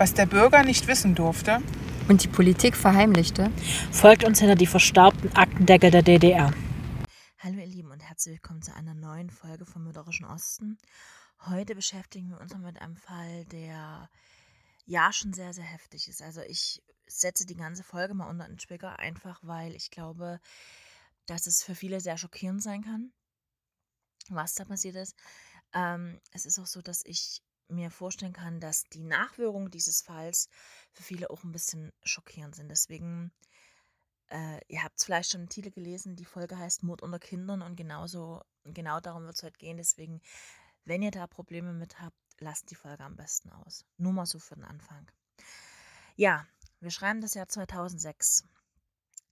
was 0.00 0.14
der 0.14 0.24
Bürger 0.24 0.62
nicht 0.62 0.86
wissen 0.86 1.14
durfte 1.14 1.62
und 2.08 2.24
die 2.24 2.28
Politik 2.28 2.74
verheimlichte, 2.74 3.52
folgt 3.92 4.24
uns 4.24 4.38
hinter 4.40 4.54
die 4.54 4.66
verstaubten 4.66 5.30
Aktendeckel 5.36 5.90
der 5.90 6.02
DDR. 6.02 6.54
Hallo 7.38 7.58
ihr 7.58 7.66
Lieben 7.66 7.90
und 7.90 8.00
herzlich 8.00 8.36
willkommen 8.36 8.62
zu 8.62 8.74
einer 8.74 8.94
neuen 8.94 9.28
Folge 9.28 9.66
vom 9.66 9.84
Mörderischen 9.84 10.24
Osten. 10.24 10.78
Heute 11.44 11.74
beschäftigen 11.74 12.30
wir 12.30 12.40
uns 12.40 12.56
mit 12.56 12.80
einem 12.80 12.96
Fall, 12.96 13.44
der 13.52 14.08
ja 14.86 15.12
schon 15.12 15.34
sehr, 15.34 15.52
sehr 15.52 15.64
heftig 15.64 16.08
ist. 16.08 16.22
Also 16.22 16.40
ich 16.48 16.82
setze 17.06 17.44
die 17.44 17.56
ganze 17.56 17.84
Folge 17.84 18.14
mal 18.14 18.30
unter 18.30 18.46
den 18.46 18.56
Trigger, 18.56 18.98
einfach 18.98 19.38
weil 19.42 19.76
ich 19.76 19.90
glaube, 19.90 20.40
dass 21.26 21.46
es 21.46 21.62
für 21.62 21.74
viele 21.74 22.00
sehr 22.00 22.16
schockierend 22.16 22.62
sein 22.62 22.82
kann, 22.82 23.12
was 24.30 24.54
da 24.54 24.64
passiert 24.64 24.96
ist. 24.96 25.14
Ähm, 25.74 26.22
es 26.32 26.46
ist 26.46 26.58
auch 26.58 26.66
so, 26.66 26.80
dass 26.80 27.04
ich 27.04 27.42
mir 27.70 27.90
vorstellen 27.90 28.32
kann, 28.32 28.60
dass 28.60 28.84
die 28.84 29.02
Nachwirkungen 29.02 29.70
dieses 29.70 30.02
Falls 30.02 30.48
für 30.92 31.02
viele 31.02 31.30
auch 31.30 31.44
ein 31.44 31.52
bisschen 31.52 31.92
schockierend 32.02 32.54
sind. 32.54 32.68
Deswegen, 32.68 33.32
äh, 34.30 34.60
ihr 34.68 34.82
habt 34.82 34.98
es 34.98 35.04
vielleicht 35.04 35.30
schon 35.30 35.42
im 35.42 35.48
Titel 35.48 35.70
gelesen, 35.70 36.16
die 36.16 36.24
Folge 36.24 36.58
heißt 36.58 36.82
Mord 36.82 37.02
unter 37.02 37.18
Kindern 37.18 37.62
und 37.62 37.76
genauso, 37.76 38.42
genau 38.64 39.00
darum 39.00 39.24
wird 39.24 39.36
es 39.36 39.42
heute 39.42 39.58
gehen. 39.58 39.76
Deswegen, 39.76 40.20
wenn 40.84 41.02
ihr 41.02 41.10
da 41.10 41.26
Probleme 41.26 41.72
mit 41.72 42.00
habt, 42.00 42.16
lasst 42.38 42.70
die 42.70 42.74
Folge 42.76 43.04
am 43.04 43.16
besten 43.16 43.50
aus. 43.52 43.84
Nur 43.98 44.12
mal 44.12 44.26
so 44.26 44.38
für 44.38 44.54
den 44.54 44.64
Anfang. 44.64 45.06
Ja, 46.16 46.46
wir 46.80 46.90
schreiben 46.90 47.20
das 47.20 47.34
Jahr 47.34 47.48
2006. 47.48 48.44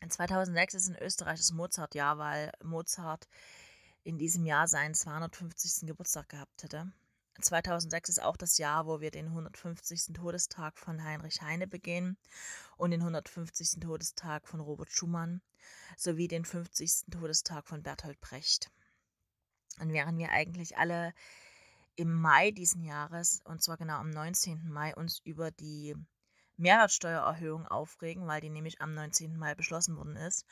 In 0.01 0.11
2006 0.11 0.75
ist 0.75 0.89
in 0.89 0.97
Österreich 0.97 1.39
das 1.39 1.53
Mozart-Jahr, 1.53 2.19
weil 2.19 2.53
Mozart 2.63 3.29
in 4.05 4.17
diesem 4.19 4.47
Jahr 4.47 4.69
seinen 4.69 4.95
250. 4.95 5.87
Geburtstag 5.87 6.29
gehabt 6.29 6.63
hätte. 6.63 6.93
2006 7.41 8.09
ist 8.09 8.23
auch 8.23 8.37
das 8.37 8.59
Jahr, 8.59 8.87
wo 8.87 9.01
wir 9.01 9.11
den 9.11 9.27
150. 9.27 10.13
Todestag 10.15 10.79
von 10.79 11.03
Heinrich 11.03 11.41
Heine 11.43 11.67
begehen 11.67 12.17
und 12.77 12.91
den 12.91 13.01
150. 13.01 13.81
Todestag 13.81 14.49
von 14.49 14.61
Robert 14.61 14.91
Schumann 14.91 15.41
sowie 15.97 16.29
den 16.29 16.45
50. 16.45 17.07
Todestag 17.11 17.67
von 17.67 17.83
Bertolt 17.83 18.21
Brecht. 18.21 18.71
Und 19.81 19.93
während 19.93 20.19
wir 20.19 20.31
eigentlich 20.31 20.77
alle 20.77 21.15
im 21.95 22.13
Mai 22.13 22.51
diesen 22.51 22.83
Jahres, 22.83 23.41
und 23.45 23.63
zwar 23.63 23.77
genau 23.77 23.99
am 23.99 24.11
19. 24.11 24.69
Mai, 24.69 24.95
uns 24.95 25.21
über 25.21 25.51
die 25.51 25.95
Mehrwertsteuererhöhung 26.57 27.67
aufregen, 27.67 28.27
weil 28.27 28.41
die 28.41 28.51
nämlich 28.51 28.81
am 28.81 28.95
19. 28.95 29.37
Mai 29.37 29.55
beschlossen 29.55 29.97
worden 29.97 30.17
ist. 30.17 30.45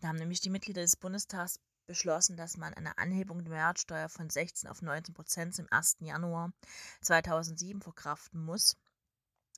Da 0.00 0.08
haben 0.08 0.16
nämlich 0.16 0.40
die 0.40 0.50
Mitglieder 0.50 0.80
des 0.80 0.96
Bundestags 0.96 1.60
beschlossen, 1.90 2.36
dass 2.36 2.56
man 2.56 2.72
eine 2.72 2.98
Anhebung 2.98 3.42
der 3.42 3.52
Mehrwertsteuer 3.52 4.08
von 4.08 4.30
16 4.30 4.70
auf 4.70 4.80
19 4.80 5.12
Prozent 5.12 5.56
zum 5.56 5.66
1. 5.72 5.96
Januar 5.98 6.52
2007 7.00 7.82
verkraften 7.82 8.44
muss. 8.44 8.76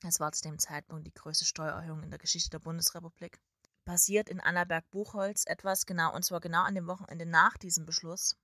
Es 0.03 0.19
war 0.19 0.33
zu 0.33 0.41
dem 0.41 0.59
Zeitpunkt 0.59 1.07
die 1.07 1.13
größte 1.13 1.45
Steuererhöhung 1.45 2.03
in 2.03 2.09
der 2.09 2.19
Geschichte 2.19 2.49
der 2.49 2.61
Bundesrepublik. 2.61 3.39
Passiert 3.85 4.31
in 4.31 4.41
Annaberg-Buchholz 4.41 5.45
etwas 5.45 5.85
genau, 5.85 6.15
und 6.15 6.25
zwar 6.25 6.41
genau 6.41 6.63
an 6.63 6.75
dem 6.75 6.87
Wochenende 6.87 7.27
nach 7.27 7.59
diesem 7.59 7.85
Beschluss, 7.85 8.35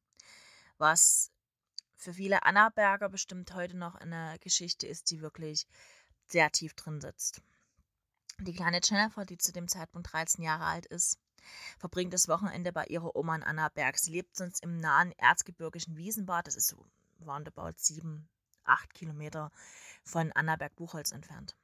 was 0.76 1.30
für 1.96 2.12
viele 2.12 2.42
Annaberger 2.42 3.08
bestimmt 3.08 3.54
heute 3.54 3.78
noch 3.78 3.94
eine 3.94 4.36
Geschichte 4.40 4.86
ist, 4.86 5.10
die 5.10 5.22
wirklich 5.22 5.66
sehr 6.26 6.50
tief 6.50 6.74
drin 6.74 7.00
sitzt. 7.00 7.40
Die 8.38 8.52
kleine 8.52 8.80
Jennifer, 8.84 9.24
die 9.24 9.38
zu 9.38 9.50
dem 9.50 9.66
Zeitpunkt 9.66 10.12
13 10.12 10.44
Jahre 10.44 10.66
alt 10.66 10.84
ist, 10.84 11.18
verbringt 11.78 12.12
das 12.12 12.28
Wochenende 12.28 12.72
bei 12.72 12.86
ihrer 12.86 13.14
Oma 13.16 13.36
in 13.36 13.42
Annaberg. 13.42 13.98
Sie 13.98 14.12
lebt 14.12 14.36
sonst 14.36 14.62
im 14.62 14.78
nahen 14.78 15.12
erzgebirgischen 15.18 15.96
Wiesenbad. 15.96 16.46
Das 16.46 16.56
ist 16.56 16.68
so 16.68 16.84
roundabout 17.24 17.74
sieben, 17.76 18.28
acht 18.64 18.94
Kilometer 18.94 19.50
von 20.04 20.32
Annaberg-Buchholz 20.32 21.12
entfernt. 21.12 21.56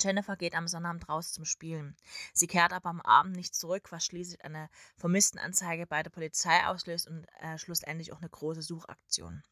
Jennifer 0.00 0.36
geht 0.36 0.54
am 0.54 0.68
Sonnabend 0.68 1.08
raus 1.08 1.32
zum 1.32 1.44
Spielen. 1.44 1.96
Sie 2.32 2.46
kehrt 2.46 2.72
aber 2.72 2.90
am 2.90 3.00
Abend 3.00 3.34
nicht 3.34 3.54
zurück, 3.54 3.90
was 3.90 4.04
schließlich 4.04 4.44
eine 4.44 4.70
Vermisstenanzeige 4.96 5.86
bei 5.86 6.02
der 6.02 6.10
Polizei 6.10 6.64
auslöst 6.66 7.08
und 7.08 7.26
äh, 7.40 7.58
schlussendlich 7.58 8.12
auch 8.12 8.20
eine 8.20 8.28
große 8.28 8.62
Suchaktion. 8.62 9.42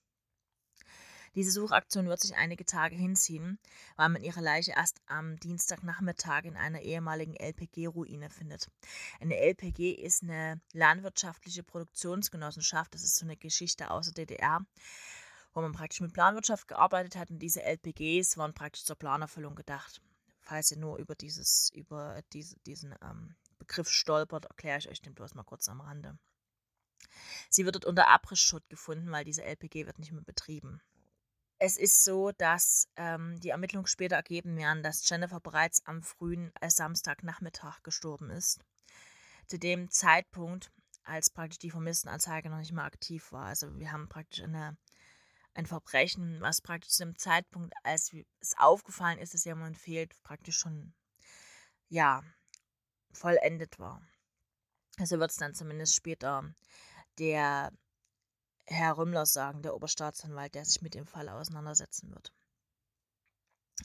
Diese 1.38 1.52
Suchaktion 1.52 2.08
wird 2.08 2.20
sich 2.20 2.34
einige 2.34 2.64
Tage 2.64 2.96
hinziehen, 2.96 3.60
weil 3.94 4.08
man 4.08 4.24
ihre 4.24 4.40
Leiche 4.40 4.72
erst 4.72 5.00
am 5.06 5.38
Dienstagnachmittag 5.38 6.42
in 6.42 6.56
einer 6.56 6.80
ehemaligen 6.80 7.36
LPG-Ruine 7.36 8.28
findet. 8.28 8.68
Eine 9.20 9.36
LPG 9.36 9.92
ist 9.92 10.24
eine 10.24 10.60
landwirtschaftliche 10.72 11.62
Produktionsgenossenschaft. 11.62 12.92
Das 12.92 13.04
ist 13.04 13.14
so 13.14 13.24
eine 13.24 13.36
Geschichte 13.36 13.92
aus 13.92 14.06
der 14.06 14.14
DDR, 14.14 14.66
wo 15.54 15.60
man 15.60 15.70
praktisch 15.70 16.00
mit 16.00 16.12
Planwirtschaft 16.12 16.66
gearbeitet 16.66 17.14
hat 17.14 17.30
und 17.30 17.38
diese 17.38 17.62
LPGs 17.62 18.36
waren 18.36 18.52
praktisch 18.52 18.84
zur 18.84 18.96
Planerfüllung 18.96 19.54
gedacht. 19.54 20.02
Falls 20.40 20.72
ihr 20.72 20.78
nur 20.78 20.98
über 20.98 21.14
dieses, 21.14 21.70
über 21.72 22.20
diese, 22.32 22.56
diesen 22.66 22.96
ähm, 23.00 23.36
Begriff 23.60 23.90
stolpert, 23.90 24.46
erkläre 24.46 24.78
ich 24.78 24.88
euch 24.88 25.02
den 25.02 25.14
bloß 25.14 25.36
mal 25.36 25.44
kurz 25.44 25.68
am 25.68 25.82
Rande. 25.82 26.18
Sie 27.48 27.64
wird 27.64 27.76
dort 27.76 27.84
unter 27.84 28.08
Abrissschutt 28.08 28.68
gefunden, 28.68 29.12
weil 29.12 29.24
diese 29.24 29.44
LPG 29.44 29.86
wird 29.86 30.00
nicht 30.00 30.10
mehr 30.10 30.24
betrieben. 30.24 30.82
Es 31.60 31.76
ist 31.76 32.04
so, 32.04 32.30
dass 32.30 32.88
ähm, 32.96 33.40
die 33.40 33.48
Ermittlungen 33.48 33.86
später 33.86 34.16
ergeben 34.16 34.56
werden, 34.56 34.82
dass 34.82 35.08
Jennifer 35.08 35.40
bereits 35.40 35.84
am 35.86 36.02
frühen 36.02 36.52
äh, 36.60 36.70
Samstagnachmittag 36.70 37.82
gestorben 37.82 38.30
ist. 38.30 38.60
Zu 39.46 39.58
dem 39.58 39.90
Zeitpunkt, 39.90 40.70
als 41.02 41.30
praktisch 41.30 41.58
die 41.58 41.70
Vermisstenanzeige 41.70 42.48
noch 42.48 42.58
nicht 42.58 42.72
mal 42.72 42.84
aktiv 42.84 43.32
war. 43.32 43.46
Also 43.46 43.76
wir 43.76 43.90
haben 43.90 44.08
praktisch 44.08 44.44
eine, 44.44 44.76
ein 45.54 45.66
Verbrechen, 45.66 46.40
was 46.40 46.60
praktisch 46.60 46.92
zu 46.92 47.04
dem 47.04 47.18
Zeitpunkt, 47.18 47.74
als 47.82 48.14
es 48.40 48.56
aufgefallen 48.56 49.18
ist, 49.18 49.34
dass 49.34 49.44
jemand 49.44 49.78
fehlt, 49.78 50.14
praktisch 50.22 50.58
schon, 50.58 50.94
ja, 51.88 52.22
vollendet 53.12 53.80
war. 53.80 54.06
Also 54.98 55.18
wird 55.18 55.30
es 55.30 55.38
dann 55.38 55.54
zumindest 55.54 55.94
später 55.94 56.54
der 57.18 57.72
Herr 58.70 58.98
Rümmler 58.98 59.24
sagen, 59.24 59.62
der 59.62 59.74
Oberstaatsanwalt, 59.74 60.54
der 60.54 60.64
sich 60.64 60.82
mit 60.82 60.94
dem 60.94 61.06
Fall 61.06 61.28
auseinandersetzen 61.28 62.10
wird. 62.10 62.32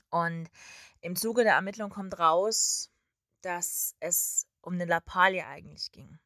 Und 0.09 0.49
im 1.01 1.16
Zuge 1.16 1.44
der 1.44 1.53
Ermittlung 1.53 1.89
kommt 1.89 2.19
raus, 2.19 2.91
dass 3.41 3.95
es 3.99 4.45
um 4.61 4.73
eine 4.73 4.85
Lappalie 4.85 5.45
eigentlich 5.45 5.91
ging. 5.91 6.19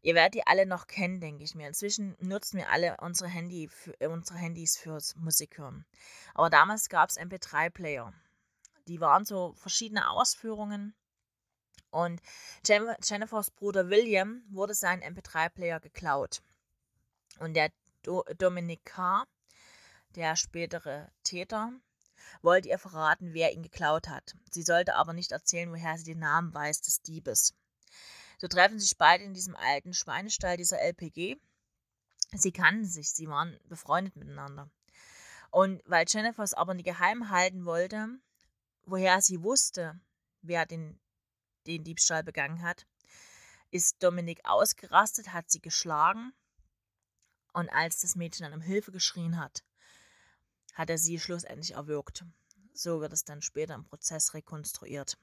Ihr 0.00 0.16
werdet 0.16 0.34
die 0.34 0.46
alle 0.46 0.66
noch 0.66 0.88
kennen, 0.88 1.20
denke 1.20 1.44
ich 1.44 1.54
mir. 1.54 1.68
Inzwischen 1.68 2.16
nutzen 2.18 2.58
wir 2.58 2.70
alle 2.70 2.96
unsere, 3.00 3.30
Handy 3.30 3.68
für, 3.68 3.98
äh, 4.00 4.08
unsere 4.08 4.38
Handys 4.38 4.76
fürs 4.76 5.14
Musikhören. 5.14 5.86
Aber 6.34 6.50
damals 6.50 6.88
gab 6.88 7.10
es 7.10 7.18
MP3-Player. 7.18 8.12
Die 8.88 9.00
waren 9.00 9.24
so 9.24 9.52
verschiedene 9.54 10.10
Ausführungen. 10.10 10.94
Und 11.90 12.20
Jennifers 12.66 13.52
Bruder 13.52 13.90
William 13.90 14.42
wurde 14.48 14.74
sein 14.74 15.02
MP3-Player 15.02 15.78
geklaut. 15.78 16.42
Und 17.38 17.54
der 17.54 17.70
Do 18.02 18.24
Dominik 18.38 18.84
K., 18.84 19.24
der 20.14 20.36
spätere 20.36 21.10
Täter, 21.22 21.72
wollte 22.42 22.68
ihr 22.68 22.78
verraten, 22.78 23.34
wer 23.34 23.52
ihn 23.52 23.62
geklaut 23.62 24.08
hat. 24.08 24.34
Sie 24.50 24.62
sollte 24.62 24.94
aber 24.94 25.12
nicht 25.12 25.32
erzählen, 25.32 25.70
woher 25.70 25.96
sie 25.96 26.04
den 26.04 26.18
Namen 26.18 26.52
weiß 26.52 26.82
des 26.82 27.02
Diebes. 27.02 27.54
So 28.38 28.48
treffen 28.48 28.78
sich 28.78 28.98
beide 28.98 29.24
in 29.24 29.34
diesem 29.34 29.56
alten 29.56 29.94
Schweinestall 29.94 30.56
dieser 30.56 30.80
LPG. 30.80 31.36
Sie 32.32 32.52
kannten 32.52 32.86
sich, 32.86 33.10
sie 33.10 33.28
waren 33.28 33.58
befreundet 33.68 34.16
miteinander. 34.16 34.70
Und 35.50 35.82
weil 35.84 36.06
Jennifer 36.08 36.42
es 36.42 36.54
aber 36.54 36.74
nicht 36.74 36.86
geheim 36.86 37.28
halten 37.30 37.64
wollte, 37.66 38.08
woher 38.84 39.20
sie 39.20 39.42
wusste, 39.42 40.00
wer 40.40 40.66
den, 40.66 40.98
den 41.66 41.84
Diebstahl 41.84 42.24
begangen 42.24 42.62
hat, 42.62 42.86
ist 43.70 44.02
Dominik 44.02 44.40
ausgerastet, 44.44 45.32
hat 45.32 45.50
sie 45.50 45.60
geschlagen 45.60 46.32
und 47.52 47.68
als 47.70 48.00
das 48.00 48.16
Mädchen 48.16 48.44
dann 48.44 48.54
um 48.54 48.60
Hilfe 48.60 48.92
geschrien 48.92 49.38
hat, 49.38 49.62
hat 50.74 50.90
er 50.90 50.98
sie 50.98 51.18
schlussendlich 51.18 51.72
erwürgt. 51.72 52.24
So 52.72 53.00
wird 53.00 53.12
es 53.12 53.24
dann 53.24 53.42
später 53.42 53.74
im 53.74 53.84
Prozess 53.84 54.34
rekonstruiert. 54.34 55.18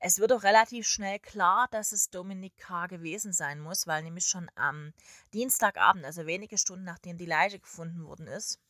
Es 0.00 0.18
wird 0.18 0.32
auch 0.32 0.42
relativ 0.42 0.86
schnell 0.86 1.18
klar, 1.18 1.68
dass 1.70 1.92
es 1.92 2.10
Dominik 2.10 2.56
K. 2.58 2.86
gewesen 2.86 3.32
sein 3.32 3.60
muss, 3.60 3.86
weil 3.86 4.02
nämlich 4.02 4.26
schon 4.26 4.50
am 4.54 4.92
Dienstagabend, 5.32 6.04
also 6.04 6.26
wenige 6.26 6.58
Stunden 6.58 6.84
nachdem 6.84 7.16
die 7.16 7.26
Leiche 7.26 7.60
gefunden 7.60 8.04
worden 8.04 8.26
ist, 8.26 8.60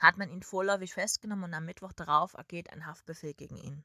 hat 0.00 0.18
man 0.18 0.30
ihn 0.30 0.42
vorläufig 0.42 0.94
festgenommen 0.94 1.44
und 1.44 1.54
am 1.54 1.64
Mittwoch 1.64 1.92
darauf 1.92 2.34
ergeht 2.34 2.70
ein 2.70 2.86
Haftbefehl 2.86 3.34
gegen 3.34 3.56
ihn. 3.56 3.84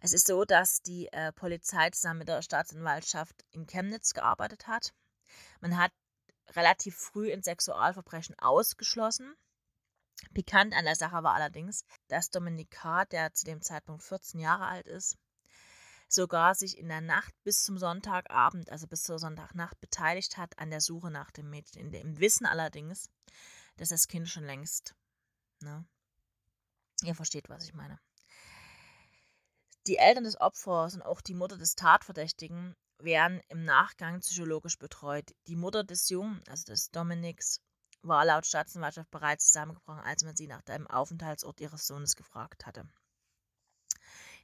Es 0.00 0.12
ist 0.12 0.26
so, 0.26 0.44
dass 0.44 0.82
die 0.82 1.08
äh, 1.12 1.32
Polizei 1.32 1.90
zusammen 1.90 2.18
mit 2.18 2.28
der 2.28 2.42
Staatsanwaltschaft 2.42 3.44
in 3.50 3.66
Chemnitz 3.66 4.14
gearbeitet 4.14 4.66
hat. 4.66 4.92
Man 5.60 5.76
hat 5.76 5.92
relativ 6.50 6.96
früh 6.96 7.30
in 7.30 7.42
Sexualverbrechen 7.42 8.38
ausgeschlossen. 8.38 9.34
Pikant 10.34 10.74
an 10.74 10.84
der 10.84 10.96
Sache 10.96 11.22
war 11.22 11.34
allerdings, 11.34 11.84
dass 12.08 12.30
Dominik 12.30 12.70
K., 12.70 13.04
der 13.06 13.32
zu 13.32 13.44
dem 13.44 13.60
Zeitpunkt 13.60 14.02
14 14.02 14.40
Jahre 14.40 14.66
alt 14.66 14.86
ist, 14.86 15.16
sogar 16.08 16.54
sich 16.54 16.78
in 16.78 16.88
der 16.88 17.00
Nacht 17.00 17.34
bis 17.42 17.64
zum 17.64 17.78
Sonntagabend, 17.78 18.70
also 18.70 18.86
bis 18.86 19.02
zur 19.02 19.18
Sonntagnacht, 19.18 19.80
beteiligt 19.80 20.36
hat 20.36 20.58
an 20.58 20.70
der 20.70 20.80
Suche 20.80 21.10
nach 21.10 21.30
dem 21.30 21.50
Mädchen. 21.50 21.90
Dem 21.90 22.18
Wissen 22.20 22.46
allerdings, 22.46 23.10
dass 23.76 23.88
das 23.88 24.08
Kind 24.08 24.28
schon 24.28 24.44
längst 24.44 24.94
ne, 25.60 25.84
Ihr 27.02 27.14
versteht, 27.14 27.48
was 27.48 27.64
ich 27.64 27.74
meine. 27.74 27.98
Die 29.86 29.96
Eltern 29.96 30.24
des 30.24 30.40
Opfers 30.40 30.94
und 30.94 31.02
auch 31.02 31.20
die 31.20 31.34
Mutter 31.34 31.58
des 31.58 31.74
Tatverdächtigen 31.74 32.76
werden 33.04 33.40
im 33.48 33.64
Nachgang 33.64 34.20
psychologisch 34.20 34.78
betreut. 34.78 35.34
Die 35.46 35.56
Mutter 35.56 35.84
des 35.84 36.08
Jungen, 36.08 36.42
also 36.48 36.64
des 36.64 36.90
Dominiks, 36.90 37.60
war 38.02 38.24
laut 38.24 38.46
Staatsanwaltschaft 38.46 39.10
bereits 39.10 39.46
zusammengebrochen, 39.46 40.00
als 40.00 40.24
man 40.24 40.36
sie 40.36 40.46
nach 40.46 40.62
dem 40.62 40.86
Aufenthaltsort 40.86 41.60
ihres 41.60 41.86
Sohnes 41.86 42.16
gefragt 42.16 42.66
hatte. 42.66 42.88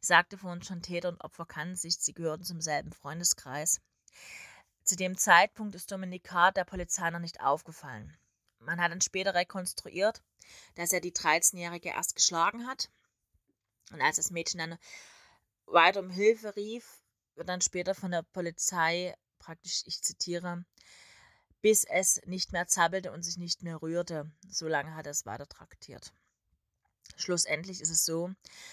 Ich 0.01 0.07
sagte 0.07 0.39
vorhin 0.39 0.63
schon, 0.63 0.83
Täter 0.83 1.09
und 1.09 1.21
Opfer 1.23 1.45
kannten 1.45 1.75
sich, 1.75 1.99
sie 1.99 2.15
gehörten 2.15 2.45
zum 2.45 2.61
selben 2.61 2.93
Freundeskreis. 2.93 3.81
Zu 4.85 4.97
dem 4.97 5.17
Zeitpunkt 5.19 5.75
ist 5.75 5.91
Dominik 5.91 6.25
K. 6.25 6.53
der 6.53 6.65
Polizei 6.65 7.11
noch 7.11 7.19
nicht 7.19 7.41
aufgefallen. 7.41 8.17
Man 8.61 8.81
hat 8.81 8.91
dann 8.93 9.01
später 9.01 9.35
rekonstruiert, 9.35 10.23
dass 10.77 10.93
er 10.93 11.01
die 11.01 11.13
13-Jährige 11.13 11.91
erst 11.91 12.15
geschlagen 12.15 12.67
hat. 12.67 12.91
Und 13.93 14.01
als 14.01 14.17
das 14.17 14.31
Mädchen 14.31 14.59
dann 14.59 14.79
weiter 15.67 16.01
um 16.01 16.11
Hilfe 16.11 16.55
rief, 16.57 16.98
dann 17.45 17.61
später 17.61 17.95
von 17.95 18.11
der 18.11 18.23
Polizei 18.23 19.15
praktisch, 19.39 19.83
ich 19.87 20.03
zitiere, 20.03 20.65
bis 21.61 21.85
es 21.85 22.21
nicht 22.27 22.53
mehr 22.53 22.67
zappelte 22.67 23.13
und 23.13 23.23
sich 23.23 23.37
nicht 23.37 23.63
mehr 23.63 23.81
rührte. 23.81 24.31
So 24.49 24.69
lange 24.69 24.95
hat 24.95 25.07
er 25.07 25.13
es 25.13 25.27
weiter 25.27 25.49
traktiert. 25.49 26.13
Schlussendlich 27.17 27.81
ist 27.81 27.91
es 27.91 28.05
so, 28.05 28.31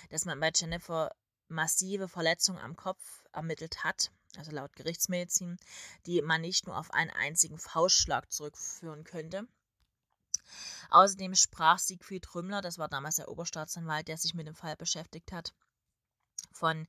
dass 0.10 0.26
man 0.26 0.40
bei 0.40 0.52
Jennifer 0.54 1.16
massive 1.48 2.08
Verletzungen 2.08 2.60
am 2.60 2.76
Kopf 2.76 3.24
ermittelt 3.32 3.84
hat, 3.84 4.12
also 4.38 4.52
laut 4.52 4.76
Gerichtsmedizin, 4.76 5.58
die 6.06 6.22
man 6.22 6.42
nicht 6.42 6.68
nur 6.68 6.78
auf 6.78 6.92
einen 6.92 7.12
einzigen 7.12 7.58
Faustschlag 7.58 8.32
zurückführen 8.32 9.04
könnte. 9.04 9.48
Außerdem 10.90 11.34
sprach 11.36 11.80
Siegfried 11.80 12.36
Rümmler, 12.36 12.62
das 12.62 12.78
war 12.78 12.88
damals 12.88 13.16
der 13.16 13.30
Oberstaatsanwalt, 13.30 14.08
der 14.08 14.18
sich 14.18 14.34
mit 14.36 14.48
dem 14.48 14.56
Fall 14.56 14.76
beschäftigt 14.76 15.32
hat, 15.32 15.54
von 16.52 16.88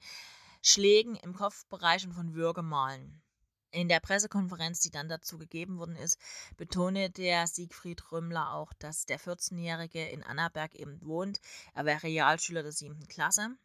Schlägen 0.68 1.14
im 1.14 1.32
Kopfbereich 1.32 2.04
und 2.06 2.12
von 2.12 2.34
Würgemalen. 2.34 3.22
In 3.70 3.88
der 3.88 4.00
Pressekonferenz, 4.00 4.80
die 4.80 4.90
dann 4.90 5.08
dazu 5.08 5.38
gegeben 5.38 5.78
worden 5.78 5.94
ist, 5.94 6.18
betonte 6.56 7.08
der 7.08 7.46
Siegfried 7.46 8.10
Rümmler 8.10 8.52
auch, 8.52 8.72
dass 8.80 9.06
der 9.06 9.20
14-Jährige 9.20 10.08
in 10.08 10.24
Annaberg 10.24 10.74
eben 10.74 11.00
wohnt. 11.02 11.40
Er 11.72 11.84
wäre 11.84 12.02
Realschüler 12.02 12.64
der 12.64 12.72
7. 12.72 13.06
Klasse. 13.06 13.56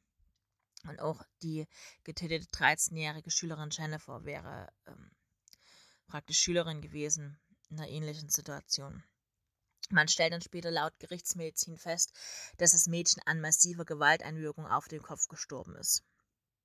Und 0.84 1.00
auch 1.00 1.24
die 1.42 1.68
getötete 2.04 2.46
13-jährige 2.56 3.32
Schülerin 3.32 3.72
Jennifer 3.72 4.24
wäre 4.24 4.72
ähm, 4.86 5.10
praktisch 6.06 6.38
Schülerin 6.38 6.82
gewesen 6.82 7.40
in 7.72 7.80
einer 7.80 7.90
ähnlichen 7.90 8.30
Situation. 8.30 9.04
Man 9.90 10.08
stellt 10.08 10.34
dann 10.34 10.42
später 10.44 10.70
laut 10.70 10.94
Gerichtsmedizin 11.00 11.80
fest, 11.80 12.14
dass 12.58 12.74
das 12.74 12.86
Mädchen 12.86 13.24
an 13.26 13.42
massiver 13.42 13.86
Gewalteinwirkung 13.86 14.68
auf 14.68 14.88
den 14.88 15.02
Kopf 15.02 15.28
gestorben 15.28 15.76
ist 15.76 16.04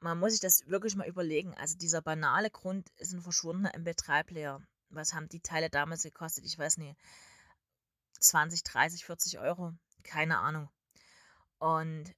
man 0.00 0.18
muss 0.18 0.32
sich 0.32 0.40
das 0.40 0.66
wirklich 0.66 0.96
mal 0.96 1.08
überlegen. 1.08 1.54
Also 1.54 1.76
dieser 1.76 2.02
banale 2.02 2.50
Grund 2.50 2.90
ist 2.96 3.12
ein 3.12 3.22
verschwundener 3.22 3.74
MP3-Player. 3.74 4.60
Was 4.90 5.14
haben 5.14 5.28
die 5.28 5.40
Teile 5.40 5.70
damals 5.70 6.02
gekostet? 6.02 6.44
Ich 6.44 6.58
weiß 6.58 6.78
nicht. 6.78 6.98
20, 8.20 8.62
30, 8.62 9.04
40 9.04 9.38
Euro? 9.38 9.72
Keine 10.02 10.38
Ahnung. 10.38 10.68
Und 11.58 12.14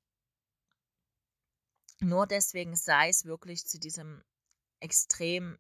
nur 2.01 2.27
deswegen 2.27 2.77
sei 2.77 3.09
es 3.09 3.25
wirklich 3.25 3.67
zu 3.67 3.79
diesem 3.79 4.23
extrem 4.81 5.59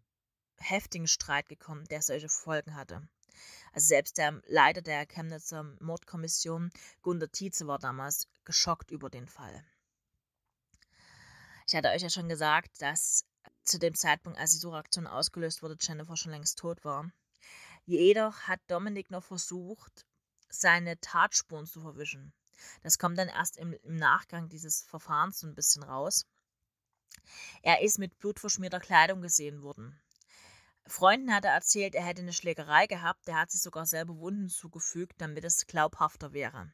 heftigen 0.58 1.08
Streit 1.08 1.48
gekommen, 1.48 1.84
der 1.86 2.02
solche 2.02 2.28
Folgen 2.28 2.74
hatte. 2.74 3.08
Also 3.72 3.86
selbst 3.88 4.18
der 4.18 4.42
Leiter 4.46 4.82
der 4.82 5.06
Chemnitzer 5.06 5.62
Mordkommission, 5.80 6.70
Gunter 7.02 7.30
Tietze, 7.30 7.66
war 7.66 7.78
damals 7.78 8.26
geschockt 8.44 8.90
über 8.90 9.10
den 9.10 9.28
Fall. 9.28 9.64
Ich 11.68 11.74
hatte 11.74 11.90
euch 11.90 12.00
ja 12.00 12.08
schon 12.08 12.30
gesagt, 12.30 12.80
dass 12.80 13.26
zu 13.62 13.78
dem 13.78 13.94
Zeitpunkt, 13.94 14.38
als 14.38 14.52
die 14.52 14.56
Suchaktion 14.56 15.06
ausgelöst 15.06 15.62
wurde, 15.62 15.76
Jennifer 15.78 16.16
schon 16.16 16.32
längst 16.32 16.58
tot 16.58 16.82
war. 16.82 17.12
Jedoch 17.84 18.40
hat 18.42 18.60
Dominik 18.68 19.10
noch 19.10 19.22
versucht, 19.22 20.06
seine 20.48 20.98
Tatspuren 20.98 21.66
zu 21.66 21.82
verwischen. 21.82 22.32
Das 22.82 22.98
kommt 22.98 23.18
dann 23.18 23.28
erst 23.28 23.58
im, 23.58 23.74
im 23.82 23.96
Nachgang 23.96 24.48
dieses 24.48 24.82
Verfahrens 24.84 25.40
so 25.40 25.46
ein 25.46 25.54
bisschen 25.54 25.82
raus. 25.82 26.24
Er 27.60 27.82
ist 27.82 27.98
mit 27.98 28.18
blutverschmierter 28.18 28.80
Kleidung 28.80 29.20
gesehen 29.20 29.60
worden. 29.60 30.00
Freunden 30.86 31.34
hat 31.34 31.44
er 31.44 31.52
erzählt, 31.52 31.94
er 31.94 32.04
hätte 32.04 32.22
eine 32.22 32.32
Schlägerei 32.32 32.86
gehabt, 32.86 33.28
er 33.28 33.40
hat 33.40 33.50
sich 33.50 33.60
sogar 33.60 33.84
selber 33.84 34.16
Wunden 34.16 34.48
zugefügt, 34.48 35.20
damit 35.20 35.44
es 35.44 35.66
glaubhafter 35.66 36.32
wäre. 36.32 36.72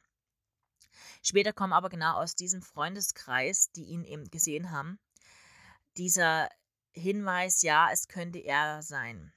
Später 1.21 1.53
kommen 1.53 1.73
aber 1.73 1.89
genau 1.89 2.15
aus 2.15 2.35
diesem 2.35 2.61
Freundeskreis, 2.61 3.71
die 3.71 3.85
ihn 3.85 4.03
eben 4.03 4.29
gesehen 4.29 4.71
haben, 4.71 4.99
dieser 5.97 6.49
Hinweis, 6.93 7.61
ja, 7.61 7.89
es 7.91 8.07
könnte 8.07 8.39
er 8.39 8.81
sein. 8.81 9.33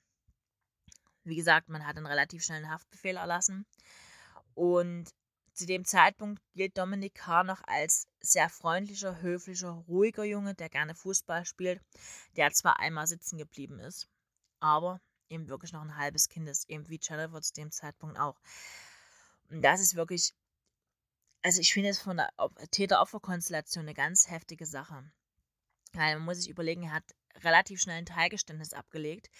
Wie 1.24 1.36
gesagt, 1.36 1.68
man 1.68 1.86
hat 1.86 1.96
einen 1.96 2.06
relativ 2.06 2.44
schnellen 2.44 2.70
Haftbefehl 2.70 3.16
erlassen. 3.16 3.66
Und 4.54 5.10
zu 5.52 5.66
dem 5.66 5.84
Zeitpunkt 5.84 6.40
gilt 6.54 6.78
Dominik 6.78 7.16
K. 7.16 7.42
noch 7.42 7.62
als 7.66 8.06
sehr 8.20 8.48
freundlicher, 8.48 9.20
höflicher, 9.20 9.70
ruhiger 9.88 10.24
Junge, 10.24 10.54
der 10.54 10.68
gerne 10.68 10.94
Fußball 10.94 11.44
spielt, 11.44 11.80
der 12.36 12.52
zwar 12.52 12.78
einmal 12.78 13.08
sitzen 13.08 13.38
geblieben 13.38 13.80
ist, 13.80 14.08
aber 14.60 15.00
eben 15.28 15.48
wirklich 15.48 15.72
noch 15.72 15.82
ein 15.82 15.96
halbes 15.96 16.28
Kind 16.28 16.48
ist, 16.48 16.70
eben 16.70 16.88
wie 16.88 17.00
Jennifer 17.02 17.42
zu 17.42 17.52
dem 17.54 17.72
Zeitpunkt 17.72 18.18
auch. 18.18 18.40
Und 19.50 19.62
das 19.62 19.80
ist 19.80 19.96
wirklich 19.96 20.32
also 21.42 21.60
ich 21.60 21.72
finde 21.72 21.90
es 21.90 22.00
von 22.00 22.16
der 22.16 22.30
Täter-Opfer-Konstellation 22.70 23.84
eine 23.84 23.94
ganz 23.94 24.28
heftige 24.30 24.66
Sache. 24.66 25.10
Weil 25.92 26.16
man 26.16 26.24
muss 26.24 26.38
sich 26.38 26.50
überlegen, 26.50 26.84
er 26.84 26.92
hat 26.92 27.14
relativ 27.36 27.80
schnell 27.80 27.98
ein 27.98 28.06
Teilgeständnis 28.06 28.72
abgelegt, 28.72 29.30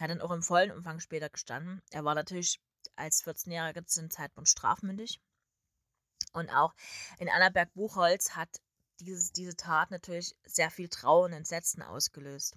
hat 0.00 0.10
dann 0.10 0.20
auch 0.20 0.30
im 0.30 0.42
vollen 0.42 0.70
Umfang 0.70 1.00
später 1.00 1.28
gestanden. 1.28 1.82
Er 1.90 2.04
war 2.04 2.14
natürlich 2.14 2.60
als 2.96 3.24
14-Jähriger 3.24 3.84
zu 3.86 4.00
dem 4.00 4.10
Zeitpunkt 4.10 4.48
strafmündig. 4.48 5.20
Und 6.32 6.50
auch 6.50 6.74
in 7.18 7.28
Annaberg-Buchholz 7.28 8.36
hat 8.36 8.60
dieses, 9.00 9.32
diese 9.32 9.56
Tat 9.56 9.90
natürlich 9.90 10.36
sehr 10.44 10.70
viel 10.70 10.88
Trauer 10.88 11.24
und 11.26 11.32
Entsetzen 11.32 11.82
ausgelöst. 11.82 12.56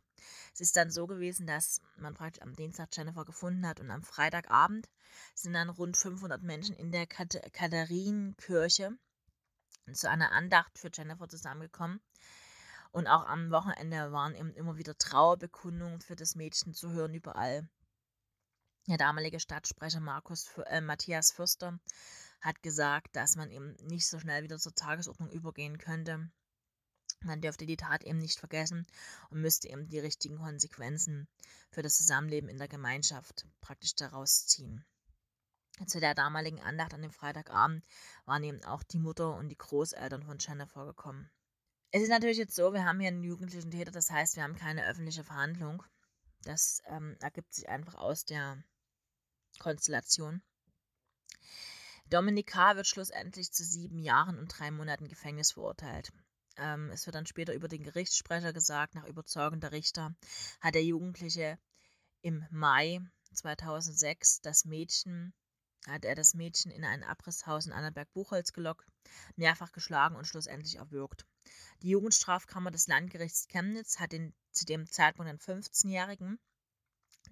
Es 0.53 0.61
ist 0.61 0.77
dann 0.77 0.91
so 0.91 1.07
gewesen, 1.07 1.47
dass 1.47 1.81
man 1.97 2.13
praktisch 2.13 2.41
am 2.41 2.55
Dienstag 2.55 2.89
Jennifer 2.93 3.25
gefunden 3.25 3.67
hat 3.67 3.79
und 3.79 3.89
am 3.91 4.03
Freitagabend 4.03 4.89
sind 5.33 5.53
dann 5.53 5.69
rund 5.69 5.97
500 5.97 6.43
Menschen 6.43 6.75
in 6.75 6.91
der 6.91 7.07
Katharinenkirche 7.07 8.97
zu 9.91 10.09
einer 10.09 10.31
Andacht 10.31 10.77
für 10.77 10.89
Jennifer 10.93 11.27
zusammengekommen. 11.27 11.99
Und 12.91 13.07
auch 13.07 13.25
am 13.25 13.49
Wochenende 13.51 14.11
waren 14.11 14.35
eben 14.35 14.53
immer 14.53 14.77
wieder 14.77 14.97
Trauerbekundungen 14.97 15.99
für 15.99 16.15
das 16.15 16.35
Mädchen 16.35 16.73
zu 16.73 16.91
hören 16.91 17.13
überall. 17.13 17.67
Der 18.87 18.97
damalige 18.97 19.39
Stadtsprecher 19.39 19.99
Markus, 19.99 20.49
äh, 20.65 20.81
Matthias 20.81 21.31
Fürster 21.31 21.79
hat 22.43 22.61
gesagt, 22.61 23.15
dass 23.15 23.37
man 23.37 23.49
eben 23.49 23.73
nicht 23.87 24.05
so 24.05 24.19
schnell 24.19 24.43
wieder 24.43 24.59
zur 24.59 24.75
Tagesordnung 24.75 25.31
übergehen 25.31 25.77
könnte. 25.77 26.29
Man 27.21 27.39
dürfte 27.39 27.65
die 27.65 27.77
Tat 27.77 28.03
eben 28.03 28.17
nicht 28.17 28.37
vergessen 28.37 28.85
und 29.29 29.39
müsste 29.39 29.69
eben 29.69 29.87
die 29.87 29.99
richtigen 29.99 30.37
Konsequenzen 30.37 31.29
für 31.71 31.81
das 31.81 31.95
Zusammenleben 31.95 32.49
in 32.49 32.57
der 32.57 32.67
Gemeinschaft 32.67 33.47
praktisch 33.61 33.95
daraus 33.95 34.45
ziehen. 34.45 34.85
Zu 35.87 36.01
der 36.01 36.13
damaligen 36.13 36.61
Andacht 36.61 36.93
an 36.93 37.01
dem 37.01 37.11
Freitagabend 37.11 37.83
waren 38.25 38.43
eben 38.43 38.63
auch 38.65 38.83
die 38.83 38.99
Mutter 38.99 39.35
und 39.35 39.47
die 39.47 39.57
Großeltern 39.57 40.23
von 40.23 40.37
Jennifer 40.37 40.85
gekommen. 40.85 41.31
Es 41.91 42.03
ist 42.03 42.09
natürlich 42.09 42.37
jetzt 42.37 42.55
so, 42.55 42.73
wir 42.73 42.83
haben 42.83 42.99
hier 42.99 43.07
einen 43.07 43.23
jugendlichen 43.23 43.71
Täter, 43.71 43.91
das 43.91 44.11
heißt, 44.11 44.35
wir 44.35 44.43
haben 44.43 44.55
keine 44.55 44.85
öffentliche 44.85 45.23
Verhandlung. 45.23 45.81
Das 46.41 46.81
ähm, 46.87 47.15
ergibt 47.21 47.53
sich 47.53 47.69
einfach 47.69 47.95
aus 47.95 48.25
der 48.25 48.61
Konstellation. 49.59 50.43
Dominik 52.13 52.45
K. 52.51 52.75
wird 52.75 52.85
schlussendlich 52.85 53.51
zu 53.51 53.63
sieben 53.63 53.97
Jahren 53.97 54.37
und 54.37 54.49
drei 54.49 54.69
Monaten 54.69 55.07
Gefängnis 55.07 55.53
verurteilt. 55.53 56.11
Ähm, 56.57 56.91
es 56.91 57.07
wird 57.07 57.15
dann 57.15 57.25
später 57.25 57.55
über 57.55 57.67
den 57.67 57.81
Gerichtssprecher 57.81 58.53
gesagt, 58.53 58.93
nach 58.93 59.07
Überzeugung 59.07 59.59
der 59.59 59.71
Richter 59.71 60.13
hat 60.61 60.75
der 60.75 60.83
Jugendliche 60.83 61.57
im 62.21 62.45
Mai 62.51 63.01
2006 63.33 64.41
das 64.41 64.63
Mädchen, 64.63 65.33
hat 65.87 66.05
er 66.05 66.13
das 66.13 66.35
Mädchen 66.35 66.69
in 66.69 66.85
ein 66.85 67.03
Abrisshaus 67.03 67.65
in 67.65 67.71
Annaberg-Buchholz 67.71 68.53
gelockt, 68.53 68.85
mehrfach 69.35 69.71
geschlagen 69.71 70.15
und 70.15 70.27
schlussendlich 70.27 70.75
erwürgt. 70.75 71.25
Die 71.81 71.89
Jugendstrafkammer 71.89 72.69
des 72.69 72.85
Landgerichts 72.85 73.47
Chemnitz 73.47 73.99
hat 73.99 74.11
den 74.11 74.35
zu 74.51 74.65
dem 74.65 74.85
Zeitpunkt 74.87 75.29
einen 75.29 75.39
15-Jährigen 75.39 76.37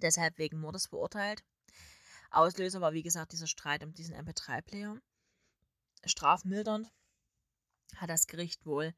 deshalb 0.01 0.39
wegen 0.39 0.59
Mordes 0.59 0.87
verurteilt. 0.87 1.43
Auslöser 2.31 2.81
war, 2.81 2.93
wie 2.93 3.03
gesagt, 3.03 3.33
dieser 3.33 3.47
Streit 3.47 3.83
um 3.83 3.93
diesen 3.93 4.15
MP3-Player. 4.15 4.97
Strafmildernd 6.05 6.91
hat 7.97 8.09
das 8.09 8.25
Gericht 8.27 8.65
wohl 8.65 8.93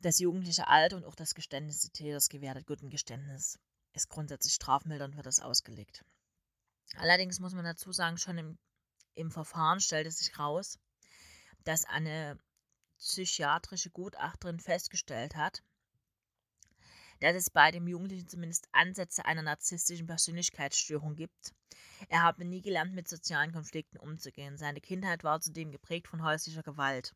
das 0.00 0.18
jugendliche 0.18 0.68
Alter 0.68 0.96
und 0.96 1.04
auch 1.04 1.14
das 1.14 1.34
Geständnis 1.34 1.80
des 1.80 1.92
Täters 1.92 2.28
gewertet. 2.28 2.66
Gut, 2.66 2.78
Geständnis 2.82 3.58
ist 3.92 4.08
grundsätzlich 4.08 4.54
strafmildernd, 4.54 5.16
wird 5.16 5.26
das 5.26 5.40
ausgelegt. 5.40 6.04
Allerdings 6.96 7.40
muss 7.40 7.54
man 7.54 7.64
dazu 7.64 7.92
sagen, 7.92 8.18
schon 8.18 8.38
im, 8.38 8.58
im 9.14 9.30
Verfahren 9.30 9.80
stellte 9.80 10.10
sich 10.10 10.38
raus, 10.38 10.78
dass 11.64 11.84
eine 11.84 12.38
psychiatrische 12.98 13.90
Gutachterin 13.90 14.60
festgestellt 14.60 15.36
hat, 15.36 15.62
dass 17.20 17.34
es 17.34 17.50
bei 17.50 17.70
dem 17.70 17.86
Jugendlichen 17.88 18.28
zumindest 18.28 18.68
Ansätze 18.72 19.24
einer 19.24 19.42
narzisstischen 19.42 20.06
Persönlichkeitsstörung 20.06 21.16
gibt. 21.16 21.52
Er 22.08 22.22
habe 22.22 22.44
nie 22.44 22.62
gelernt, 22.62 22.94
mit 22.94 23.08
sozialen 23.08 23.52
Konflikten 23.52 23.98
umzugehen. 23.98 24.56
Seine 24.56 24.80
Kindheit 24.80 25.24
war 25.24 25.40
zudem 25.40 25.70
geprägt 25.70 26.08
von 26.08 26.22
häuslicher 26.22 26.62
Gewalt. 26.62 27.14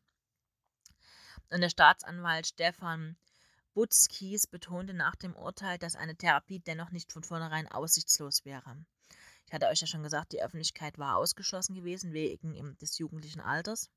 Und 1.49 1.61
der 1.61 1.69
Staatsanwalt 1.69 2.47
Stefan 2.47 3.17
Butzkies 3.73 4.47
betonte 4.47 4.93
nach 4.93 5.15
dem 5.15 5.35
Urteil, 5.35 5.77
dass 5.77 5.95
eine 5.95 6.15
Therapie 6.15 6.59
dennoch 6.59 6.91
nicht 6.91 7.13
von 7.13 7.23
vornherein 7.23 7.67
aussichtslos 7.67 8.43
wäre. 8.43 8.77
Ich 9.45 9.53
hatte 9.53 9.67
euch 9.67 9.81
ja 9.81 9.87
schon 9.87 10.03
gesagt, 10.03 10.33
die 10.33 10.43
Öffentlichkeit 10.43 10.97
war 10.97 11.17
ausgeschlossen 11.17 11.75
gewesen 11.75 12.13
wegen 12.13 12.77
des 12.77 12.97
jugendlichen 12.97 13.41
Alters. 13.41 13.89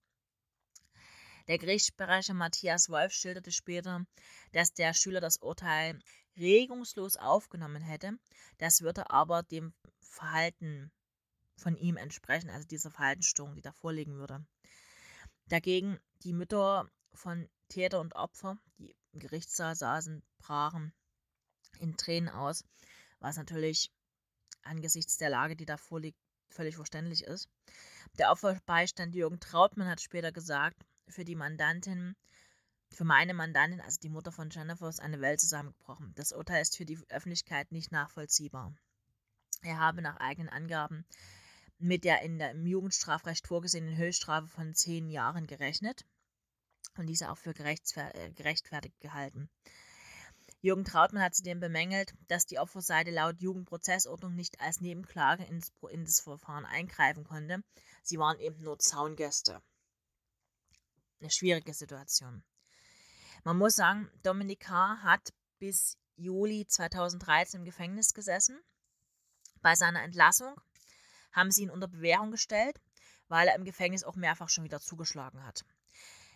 Der 1.48 1.58
Gerichtssprecher 1.58 2.34
Matthias 2.34 2.88
Wolf 2.88 3.12
schilderte 3.12 3.50
später, 3.50 4.06
dass 4.52 4.72
der 4.74 4.94
Schüler 4.94 5.20
das 5.20 5.38
Urteil 5.38 5.98
regungslos 6.36 7.16
aufgenommen 7.16 7.82
hätte. 7.82 8.12
Das 8.58 8.82
würde 8.82 9.10
aber 9.10 9.42
dem 9.42 9.72
Verhalten 10.00 10.90
von 11.56 11.76
ihm 11.76 11.96
entsprechen, 11.96 12.50
also 12.50 12.66
dieser 12.66 12.90
Verhaltensstörung, 12.90 13.54
die 13.54 13.62
da 13.62 13.72
vorliegen 13.72 14.16
würde. 14.16 14.44
Dagegen 15.48 15.98
die 16.22 16.32
Mütter 16.32 16.88
von 17.12 17.48
Täter 17.68 18.00
und 18.00 18.14
Opfer, 18.14 18.58
die 18.78 18.94
im 19.12 19.20
Gerichtssaal 19.20 19.74
saßen, 19.74 20.22
brachen 20.38 20.92
in 21.78 21.96
Tränen 21.96 22.28
aus, 22.28 22.64
was 23.18 23.36
natürlich 23.36 23.90
angesichts 24.62 25.18
der 25.18 25.30
Lage, 25.30 25.56
die 25.56 25.66
da 25.66 25.76
vorliegt, 25.76 26.18
völlig 26.48 26.76
verständlich 26.76 27.24
ist. 27.24 27.48
Der 28.18 28.30
Opferbeistand 28.30 29.14
Jürgen 29.14 29.40
Trautmann 29.40 29.88
hat 29.88 30.00
später 30.00 30.32
gesagt, 30.32 30.84
für 31.08 31.24
die 31.24 31.34
Mandantin, 31.34 32.16
für 32.90 33.04
meine 33.04 33.34
Mandantin, 33.34 33.80
also 33.80 33.98
die 34.00 34.08
Mutter 34.08 34.32
von 34.32 34.50
Jennifer, 34.50 34.88
ist 34.88 35.00
eine 35.00 35.20
Welt 35.20 35.40
zusammengebrochen. 35.40 36.12
Das 36.14 36.32
Urteil 36.32 36.62
ist 36.62 36.76
für 36.76 36.84
die 36.84 36.98
Öffentlichkeit 37.08 37.72
nicht 37.72 37.92
nachvollziehbar. 37.92 38.74
Er 39.62 39.78
habe 39.78 40.02
nach 40.02 40.16
eigenen 40.18 40.48
Angaben 40.48 41.06
mit 41.78 42.04
der 42.04 42.22
in 42.22 42.38
der, 42.38 42.52
im 42.52 42.66
Jugendstrafrecht 42.66 43.46
vorgesehenen 43.46 43.96
Höchststrafe 43.96 44.46
von 44.46 44.74
zehn 44.74 45.08
Jahren 45.08 45.46
gerechnet 45.46 46.04
und 46.96 47.06
diese 47.06 47.30
auch 47.30 47.38
für 47.38 47.54
äh, 47.58 48.30
gerechtfertigt 48.32 49.00
gehalten. 49.00 49.48
Jürgen 50.60 50.84
Trautmann 50.84 51.24
hat 51.24 51.34
zudem 51.34 51.58
bemängelt, 51.58 52.14
dass 52.28 52.46
die 52.46 52.60
Opferseite 52.60 53.10
laut 53.10 53.40
Jugendprozessordnung 53.40 54.34
nicht 54.34 54.60
als 54.60 54.80
Nebenklage 54.80 55.44
ins, 55.44 55.72
in 55.90 56.04
das 56.04 56.20
Verfahren 56.20 56.64
eingreifen 56.64 57.24
konnte. 57.24 57.64
Sie 58.04 58.18
waren 58.18 58.38
eben 58.38 58.62
nur 58.62 58.78
Zaungäste 58.78 59.60
eine 61.22 61.30
schwierige 61.30 61.72
Situation. 61.72 62.42
Man 63.44 63.58
muss 63.58 63.76
sagen, 63.76 64.10
Dominik 64.22 64.60
K. 64.60 64.98
hat 65.02 65.32
bis 65.58 65.96
Juli 66.16 66.66
2013 66.66 67.60
im 67.60 67.64
Gefängnis 67.64 68.14
gesessen. 68.14 68.60
Bei 69.62 69.74
seiner 69.74 70.02
Entlassung 70.02 70.54
haben 71.32 71.50
sie 71.50 71.62
ihn 71.62 71.70
unter 71.70 71.88
Bewährung 71.88 72.30
gestellt, 72.30 72.80
weil 73.28 73.48
er 73.48 73.54
im 73.54 73.64
Gefängnis 73.64 74.04
auch 74.04 74.16
mehrfach 74.16 74.48
schon 74.48 74.64
wieder 74.64 74.80
zugeschlagen 74.80 75.44
hat. 75.44 75.64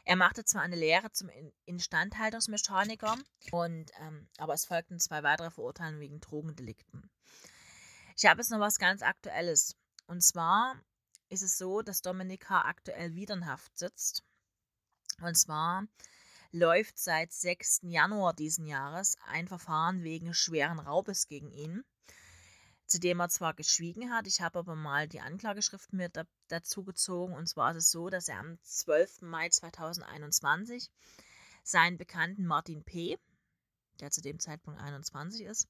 Er 0.04 0.16
machte 0.16 0.44
zwar 0.44 0.62
eine 0.62 0.76
Lehre 0.76 1.10
zum 1.10 1.28
Instandhaltungsmechaniker, 1.64 3.16
und, 3.50 3.90
ähm, 3.98 4.28
aber 4.38 4.54
es 4.54 4.64
folgten 4.64 5.00
zwei 5.00 5.24
weitere 5.24 5.50
Verurteilungen 5.50 6.00
wegen 6.00 6.20
Drogendelikten. 6.20 7.10
Ich 8.16 8.24
habe 8.24 8.40
jetzt 8.40 8.50
noch 8.50 8.60
was 8.60 8.78
ganz 8.78 9.02
Aktuelles. 9.02 9.76
Und 10.06 10.22
zwar 10.22 10.80
ist 11.28 11.42
es 11.42 11.58
so, 11.58 11.82
dass 11.82 12.02
Dominika 12.02 12.62
aktuell 12.62 13.14
wieder 13.14 13.34
in 13.34 13.46
Haft 13.46 13.76
sitzt. 13.76 14.24
Und 15.20 15.36
zwar 15.36 15.86
läuft 16.52 16.98
seit 16.98 17.32
6. 17.32 17.80
Januar 17.82 18.34
diesen 18.34 18.66
Jahres 18.66 19.16
ein 19.26 19.48
Verfahren 19.48 20.02
wegen 20.02 20.34
schweren 20.34 20.78
Raubes 20.78 21.28
gegen 21.28 21.50
ihn, 21.50 21.84
zu 22.86 23.00
dem 23.00 23.20
er 23.20 23.28
zwar 23.28 23.54
geschwiegen 23.54 24.12
hat, 24.12 24.26
ich 24.26 24.40
habe 24.40 24.60
aber 24.60 24.76
mal 24.76 25.08
die 25.08 25.20
Anklageschrift 25.20 25.90
da, 26.12 26.24
dazu 26.48 26.84
gezogen. 26.84 27.34
Und 27.34 27.48
zwar 27.48 27.72
ist 27.72 27.84
es 27.84 27.90
so, 27.90 28.08
dass 28.08 28.28
er 28.28 28.38
am 28.38 28.58
12. 28.62 29.22
Mai 29.22 29.48
2021 29.48 30.90
seinen 31.64 31.98
Bekannten 31.98 32.46
Martin 32.46 32.84
P., 32.84 33.18
der 34.00 34.10
zu 34.10 34.20
dem 34.20 34.38
Zeitpunkt 34.38 34.80
21 34.80 35.42
ist, 35.46 35.68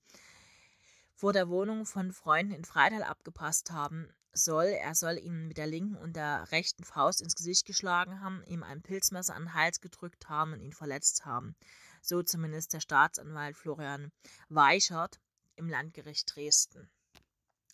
vor 1.14 1.32
der 1.32 1.48
Wohnung 1.48 1.86
von 1.86 2.12
Freunden 2.12 2.52
in 2.52 2.64
Freital 2.64 3.02
abgepasst 3.02 3.70
haben 3.70 4.12
soll. 4.36 4.66
Er 4.66 4.94
soll 4.94 5.18
ihn 5.18 5.48
mit 5.48 5.58
der 5.58 5.66
linken 5.66 5.96
und 5.96 6.16
der 6.16 6.50
rechten 6.52 6.84
Faust 6.84 7.20
ins 7.20 7.34
Gesicht 7.34 7.66
geschlagen 7.66 8.20
haben, 8.20 8.42
ihm 8.46 8.62
ein 8.62 8.82
Pilzmesser 8.82 9.34
an 9.34 9.44
den 9.44 9.54
Hals 9.54 9.80
gedrückt 9.80 10.28
haben 10.28 10.52
und 10.52 10.60
ihn 10.60 10.72
verletzt 10.72 11.24
haben. 11.24 11.56
So 12.02 12.22
zumindest 12.22 12.72
der 12.72 12.80
Staatsanwalt 12.80 13.56
Florian 13.56 14.12
Weichert 14.48 15.20
im 15.56 15.68
Landgericht 15.68 16.34
Dresden. 16.34 16.88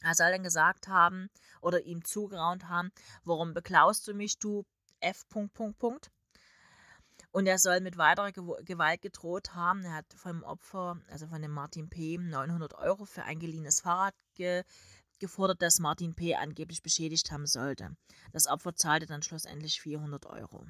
Er 0.02 0.14
soll 0.14 0.31
dann 0.33 0.42
gesagt 0.42 0.88
haben 0.88 1.28
oder 1.61 1.83
ihm 1.83 2.04
zugeraunt 2.04 2.69
haben, 2.69 2.90
warum 3.25 3.54
beklaust 3.54 4.09
du 4.09 4.14
mich, 4.14 4.38
du 4.38 4.64
F. 5.00 5.25
Und 7.31 7.47
er 7.47 7.59
soll 7.59 7.81
mit 7.81 7.97
weiterer 7.97 8.33
Gewalt 8.33 9.00
gedroht 9.00 9.54
haben. 9.54 9.85
Er 9.85 9.95
hat 9.95 10.12
vom 10.14 10.42
Opfer, 10.42 11.00
also 11.09 11.26
von 11.28 11.40
dem 11.40 11.52
Martin 11.52 11.88
P., 11.88 12.19
900 12.19 12.75
Euro 12.75 13.04
für 13.04 13.23
ein 13.25 13.38
geliehenes 13.38 13.81
Fahrrad 13.81 14.14
ge 14.35 14.64
gefordert, 15.23 15.62
dass 15.62 15.79
Martin 15.79 16.14
P. 16.14 16.35
angeblich 16.35 16.83
beschädigt 16.83 17.31
haben 17.31 17.47
sollte. 17.47 17.97
Das 18.33 18.49
Opfer 18.49 18.75
zahlte 18.75 19.07
dann 19.07 19.23
schlussendlich 19.23 19.81
400 19.81 20.26
Euro. 20.26 20.67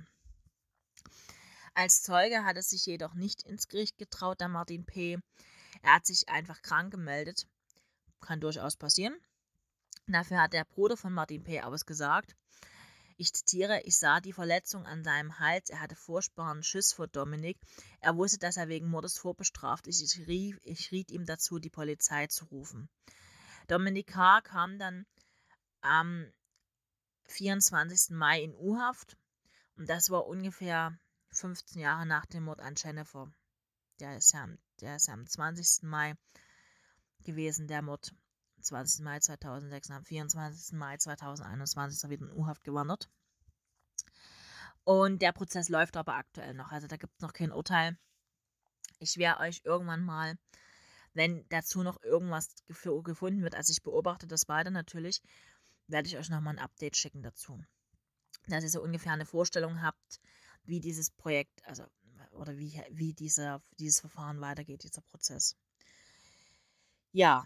Als 1.74 2.02
Zeuge 2.02 2.44
hat 2.44 2.56
er 2.56 2.62
sich 2.62 2.84
jedoch 2.84 3.14
nicht 3.14 3.42
ins 3.44 3.66
Gericht 3.66 3.96
getraut, 3.96 4.40
der 4.40 4.48
Martin 4.48 4.84
P. 4.84 5.18
Er 5.80 5.94
hat 5.94 6.06
sich 6.06 6.28
einfach 6.28 6.60
krank 6.60 6.92
gemeldet. 6.92 7.46
Kann 8.20 8.40
durchaus 8.40 8.76
passieren. 8.76 9.16
Dafür 10.06 10.42
hat 10.42 10.52
der 10.52 10.66
Bruder 10.66 10.98
von 10.98 11.14
Martin 11.14 11.42
P. 11.42 11.62
ausgesagt. 11.62 12.36
Ich 13.16 13.32
zitiere, 13.32 13.80
ich 13.84 13.96
sah 13.96 14.20
die 14.20 14.34
Verletzung 14.34 14.84
an 14.84 15.04
seinem 15.04 15.38
Hals, 15.38 15.70
er 15.70 15.80
hatte 15.80 15.96
furchtbaren 15.96 16.62
Schiss 16.62 16.92
vor 16.92 17.06
Dominik. 17.06 17.58
Er 18.00 18.16
wusste, 18.16 18.38
dass 18.38 18.58
er 18.58 18.68
wegen 18.68 18.90
Mordes 18.90 19.16
vorbestraft 19.16 19.86
ist. 19.86 20.02
Ich, 20.02 20.28
ich 20.62 20.90
riet 20.90 21.10
ihm 21.10 21.24
dazu, 21.24 21.58
die 21.58 21.70
Polizei 21.70 22.26
zu 22.26 22.44
rufen. 22.46 22.90
Dominik 23.72 24.14
H. 24.14 24.42
kam 24.42 24.78
dann 24.78 25.06
am 25.80 26.30
24. 27.28 28.10
Mai 28.10 28.42
in 28.42 28.54
U-Haft 28.54 29.16
und 29.78 29.88
das 29.88 30.10
war 30.10 30.26
ungefähr 30.26 30.98
15 31.30 31.80
Jahre 31.80 32.04
nach 32.04 32.26
dem 32.26 32.44
Mord 32.44 32.60
an 32.60 32.74
Jennifer. 32.76 33.32
Der 33.98 34.18
ist 34.18 34.34
ja, 34.34 34.46
der 34.82 34.96
ist 34.96 35.08
ja 35.08 35.14
am 35.14 35.26
20. 35.26 35.84
Mai 35.84 36.12
gewesen, 37.24 37.66
der 37.66 37.80
Mord. 37.80 38.14
20. 38.60 39.04
Mai 39.04 39.20
2006 39.20 39.88
und 39.88 39.96
am 39.96 40.04
24. 40.04 40.78
Mai 40.78 40.98
2021 40.98 41.96
ist 41.96 42.04
er 42.04 42.10
wieder 42.10 42.26
in 42.26 42.32
U-Haft 42.32 42.64
gewandert. 42.64 43.08
Und 44.84 45.22
der 45.22 45.32
Prozess 45.32 45.70
läuft 45.70 45.96
aber 45.96 46.16
aktuell 46.16 46.52
noch. 46.52 46.72
Also 46.72 46.88
da 46.88 46.98
gibt 46.98 47.14
es 47.14 47.22
noch 47.22 47.32
kein 47.32 47.50
Urteil. 47.50 47.98
Ich 48.98 49.16
werde 49.16 49.40
euch 49.40 49.62
irgendwann 49.64 50.04
mal 50.04 50.36
wenn 51.14 51.46
dazu 51.48 51.82
noch 51.82 52.02
irgendwas 52.02 52.54
gefunden 52.66 53.42
wird, 53.42 53.54
also 53.54 53.70
ich 53.70 53.82
beobachte 53.82 54.26
das 54.26 54.48
weiter 54.48 54.70
natürlich, 54.70 55.22
werde 55.86 56.08
ich 56.08 56.16
euch 56.16 56.30
nochmal 56.30 56.54
ein 56.54 56.64
Update 56.64 56.96
schicken 56.96 57.22
dazu. 57.22 57.62
Dass 58.48 58.64
ihr 58.64 58.70
so 58.70 58.82
ungefähr 58.82 59.12
eine 59.12 59.26
Vorstellung 59.26 59.82
habt, 59.82 60.20
wie 60.64 60.80
dieses 60.80 61.10
Projekt, 61.10 61.64
also 61.66 61.84
oder 62.32 62.56
wie, 62.56 62.80
wie 62.90 63.12
dieser, 63.12 63.60
dieses 63.78 64.00
Verfahren 64.00 64.40
weitergeht, 64.40 64.84
dieser 64.84 65.02
Prozess. 65.02 65.56
Ja, 67.12 67.44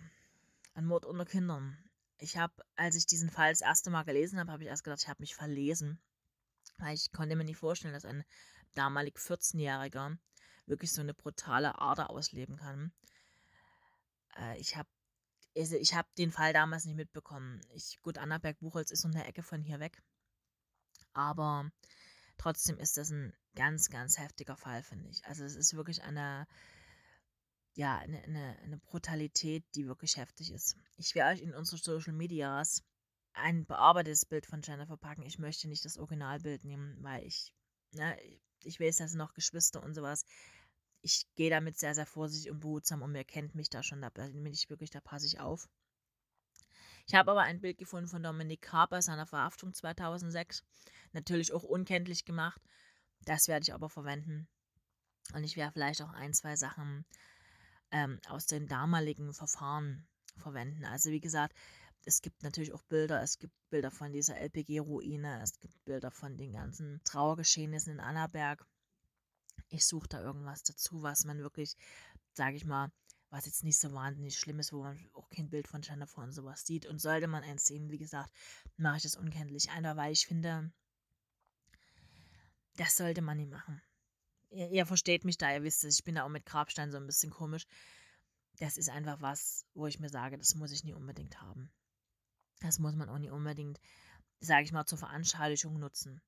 ein 0.75 0.87
Mord 0.87 1.07
unter 1.07 1.25
Kindern. 1.25 1.77
Ich 2.19 2.37
habe, 2.37 2.55
als 2.77 2.95
ich 2.95 3.07
diesen 3.07 3.31
Fall 3.31 3.51
das 3.51 3.63
erste 3.63 3.91
Mal 3.91 4.05
gelesen 4.05 4.39
habe, 4.39 4.53
habe 4.53 4.63
ich 4.63 4.69
erst 4.69 4.85
gedacht, 4.85 5.03
ich 5.03 5.09
habe 5.09 5.23
mich 5.23 5.35
verlesen. 5.35 5.99
Weil 6.79 6.95
ich 6.95 7.11
konnte 7.13 7.37
mir 7.37 7.45
nicht 7.45 7.59
vorstellen, 7.59 7.95
dass 7.95 8.05
ein 8.05 8.25
damalig 8.75 9.17
14-Jähriger 9.17 10.17
wirklich 10.67 10.93
so 10.93 11.01
eine 11.01 11.15
brutale 11.15 11.81
Ader 11.81 12.11
ausleben 12.11 12.57
kann. 12.57 12.93
Äh, 14.39 14.59
ich 14.59 14.77
habe 14.77 14.89
also 15.57 15.77
ich 15.77 15.95
habe 15.95 16.09
den 16.19 16.31
Fall 16.31 16.53
damals 16.53 16.85
nicht 16.85 16.97
mitbekommen. 16.97 17.61
Ich, 17.73 17.99
gut, 18.03 18.19
Annaberg-Buchholz 18.19 18.91
ist 18.91 19.05
noch 19.05 19.15
eine 19.15 19.27
Ecke 19.27 19.43
von 19.43 19.63
hier 19.63 19.81
weg. 19.81 20.03
Aber 21.15 21.71
trotzdem 22.37 22.79
ist 22.79 22.99
das 22.99 23.11
ein 23.11 23.33
ganz, 23.55 23.89
ganz 23.89 24.19
heftiger 24.19 24.57
Fall, 24.57 24.83
finde 24.83 25.09
ich. 25.09 25.25
Also 25.25 25.45
es 25.45 25.57
ist 25.57 25.75
wirklich 25.75 26.03
eine, 26.03 26.47
ja, 27.75 27.99
eine, 27.99 28.23
eine, 28.23 28.59
eine 28.63 28.77
Brutalität, 28.79 29.65
die 29.75 29.87
wirklich 29.87 30.19
heftig 30.19 30.53
ist. 30.53 30.77
Ich 30.99 31.15
werde 31.15 31.35
euch 31.35 31.43
in 31.43 31.55
unsere 31.55 31.79
Social 31.79 32.13
Medias 32.13 32.83
ein 33.33 33.65
bearbeitetes 33.67 34.27
Bild 34.27 34.47
von 34.47 34.63
Jennifer 34.63 34.97
packen. 34.97 35.23
Ich 35.23 35.39
möchte 35.39 35.69
nicht 35.69 35.85
das 35.85 35.99
Originalbild 35.99 36.65
nehmen, 36.65 36.97
weil 37.03 37.25
ich, 37.25 37.53
ne, 37.93 38.19
ich 38.63 38.79
weiß, 38.79 38.97
dass 38.97 39.15
noch 39.15 39.35
Geschwister 39.35 39.83
und 39.83 39.95
sowas 39.95 40.25
ich 41.03 41.27
gehe 41.37 41.51
damit 41.51 41.79
sehr, 41.79 41.95
sehr 41.95 42.07
vorsichtig 42.07 42.51
und 42.51 42.61
behutsam 42.61 43.03
und 43.03 43.13
mir 43.13 43.25
kennt 43.25 43.55
mich 43.55 43.71
da 43.71 43.83
schon, 43.83 44.01
da 44.01 44.11
bin 44.11 44.47
ich 44.47 44.69
wirklich, 44.71 44.91
da 44.91 45.01
passe 45.01 45.27
ich 45.27 45.41
auf. 45.41 45.69
Ich 47.07 47.15
habe 47.15 47.31
aber 47.31 47.43
ein 47.43 47.61
Bild 47.61 47.79
gefunden 47.79 48.09
von 48.09 48.23
Dominik 48.23 48.63
K. 48.63 48.89
seiner 49.01 49.27
Verhaftung 49.27 49.73
2006. 49.73 50.65
Natürlich 51.13 51.53
auch 51.53 51.63
unkenntlich 51.63 52.25
gemacht. 52.25 52.61
Das 53.25 53.47
werde 53.47 53.63
ich 53.63 53.73
aber 53.73 53.89
verwenden. 53.89 54.49
Und 55.33 55.45
ich 55.45 55.57
werde 55.57 55.73
vielleicht 55.73 56.03
auch 56.03 56.13
ein, 56.13 56.35
zwei 56.35 56.57
Sachen 56.57 57.05
ähm, 57.93 58.21
aus 58.29 58.47
den 58.47 58.67
damaligen 58.67 59.33
Verfahren 59.33 60.09
verwenden. 60.37 60.85
Also 60.85 61.11
wie 61.11 61.21
gesagt, 61.21 61.57
es 62.05 62.23
gibt 62.23 62.43
natürlich 62.43 62.73
auch 62.73 62.83
Bilder. 62.83 63.23
Es 63.23 63.39
gibt 63.39 63.55
Bilder 63.71 63.91
von 63.91 64.13
dieser 64.13 64.37
LPG-Ruine. 64.39 65.41
Es 65.43 65.59
gibt 65.61 65.85
Bilder 65.85 66.11
von 66.11 66.37
den 66.37 66.53
ganzen 66.53 67.01
Trauergeschehnissen 67.05 67.95
in 67.95 68.01
Annaberg. 68.01 68.65
Ich 69.69 69.87
suche 69.87 70.09
da 70.09 70.21
irgendwas 70.23 70.63
dazu, 70.63 71.03
was 71.03 71.25
man 71.25 71.39
wirklich, 71.39 71.77
sage 72.33 72.57
ich 72.57 72.65
mal, 72.65 72.93
was 73.31 73.47
jetzt 73.47 73.65
nicht 73.65 73.79
so 73.79 73.93
wahnsinnig 73.93 74.39
schlimm 74.39 74.59
ist, 74.61 74.73
wo 74.73 74.83
man 74.83 74.99
auch 75.15 75.29
kein 75.31 75.51
Bild 75.51 75.69
von 75.69 75.83
Jennifer 75.83 76.23
und 76.23 76.33
sowas 76.33 76.65
sieht. 76.65 76.87
Und 76.87 77.01
sollte 77.01 77.27
man 77.27 77.43
eins 77.43 77.67
sehen, 77.67 77.91
wie 77.91 77.99
gesagt, 77.99 78.33
mache 78.77 78.99
ich 78.99 79.03
das 79.03 79.17
unkenntlich. 79.17 79.71
Einfach 79.71 79.97
weil 79.97 80.13
ich 80.13 80.27
finde, 80.27 80.73
das 82.77 82.97
sollte 82.97 83.23
man 83.23 83.39
nicht 83.39 83.51
machen. 83.51 83.83
Ihr, 84.51 84.71
ihr 84.71 84.87
versteht 84.87 85.25
mich 85.25 85.39
da, 85.39 85.53
ihr 85.53 85.63
wisst 85.63 85.85
es, 85.85 85.99
ich 85.99 86.05
bin 86.05 86.15
da 86.15 86.25
auch 86.25 86.29
mit 86.29 86.47
Grabstein 86.47 86.93
so 86.93 86.99
ein 86.99 87.07
bisschen 87.07 87.31
komisch. 87.31 87.67
Das 88.59 88.77
ist 88.77 88.89
einfach 88.89 89.21
was, 89.21 89.67
wo 89.75 89.87
ich 89.87 89.99
mir 89.99 90.09
sage, 90.09 90.39
das 90.39 90.55
muss 90.55 90.73
ich 90.73 90.85
nie 90.85 90.95
unbedingt 90.95 91.41
haben. 91.41 91.71
Das 92.61 92.79
muss 92.79 92.95
man 92.95 93.09
auch 93.09 93.19
nicht 93.19 93.33
unbedingt, 93.33 93.81
sage 94.41 94.65
ich 94.65 94.73
mal, 94.73 94.87
zur 94.87 94.99
Veranschaulichung 94.99 95.79
nutzen. 95.79 96.23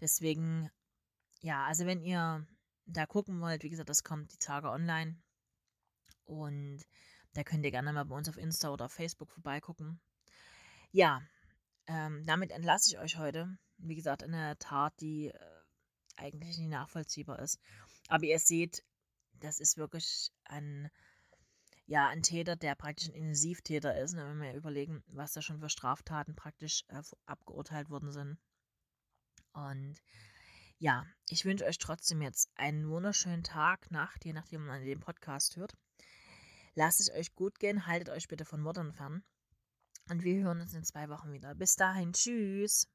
Deswegen, 0.00 0.70
ja, 1.40 1.64
also 1.66 1.86
wenn 1.86 2.02
ihr 2.02 2.46
da 2.86 3.06
gucken 3.06 3.40
wollt, 3.40 3.62
wie 3.62 3.70
gesagt, 3.70 3.88
das 3.88 4.04
kommt 4.04 4.32
die 4.32 4.38
Tage 4.38 4.70
online. 4.70 5.16
Und 6.24 6.84
da 7.34 7.44
könnt 7.44 7.64
ihr 7.64 7.70
gerne 7.70 7.92
mal 7.92 8.04
bei 8.04 8.16
uns 8.16 8.28
auf 8.28 8.38
Insta 8.38 8.70
oder 8.70 8.86
auf 8.86 8.92
Facebook 8.92 9.30
vorbeigucken. 9.30 10.00
Ja, 10.92 11.22
ähm, 11.86 12.24
damit 12.26 12.50
entlasse 12.50 12.90
ich 12.90 12.98
euch 12.98 13.18
heute. 13.18 13.58
Wie 13.78 13.94
gesagt, 13.94 14.22
eine 14.22 14.58
Tat, 14.58 14.98
die 15.00 15.28
äh, 15.28 15.56
eigentlich 16.16 16.58
nicht 16.58 16.70
nachvollziehbar 16.70 17.38
ist. 17.40 17.60
Aber 18.08 18.24
ihr 18.24 18.38
seht, 18.38 18.82
das 19.34 19.60
ist 19.60 19.76
wirklich 19.76 20.32
ein, 20.44 20.90
ja, 21.86 22.08
ein 22.08 22.22
Täter, 22.22 22.56
der 22.56 22.74
praktisch 22.74 23.08
ein 23.08 23.14
Intensivtäter 23.14 24.00
ist. 24.00 24.14
Ne? 24.14 24.26
Wenn 24.26 24.40
wir 24.40 24.54
überlegen, 24.54 25.04
was 25.08 25.32
da 25.32 25.42
schon 25.42 25.60
für 25.60 25.68
Straftaten 25.68 26.34
praktisch 26.34 26.84
äh, 26.88 27.02
abgeurteilt 27.26 27.90
worden 27.90 28.12
sind. 28.12 28.38
Und 29.52 30.00
ja, 30.78 31.06
ich 31.28 31.44
wünsche 31.44 31.64
euch 31.64 31.78
trotzdem 31.78 32.22
jetzt 32.22 32.50
einen 32.56 32.88
wunderschönen 32.88 33.42
Tag, 33.42 33.90
Nacht, 33.90 34.24
je 34.24 34.32
nachdem, 34.32 34.66
wann 34.66 34.80
ihr 34.80 34.94
den 34.94 35.00
Podcast 35.00 35.56
hört. 35.56 35.72
Lasst 36.74 37.00
es 37.00 37.10
euch 37.10 37.34
gut 37.34 37.58
gehen, 37.58 37.86
haltet 37.86 38.10
euch 38.10 38.28
bitte 38.28 38.44
von 38.44 38.60
Mordern 38.60 38.92
fern. 38.92 39.24
Und 40.10 40.22
wir 40.22 40.42
hören 40.42 40.60
uns 40.60 40.74
in 40.74 40.84
zwei 40.84 41.08
Wochen 41.08 41.32
wieder. 41.32 41.54
Bis 41.54 41.74
dahin, 41.74 42.12
tschüss. 42.12 42.86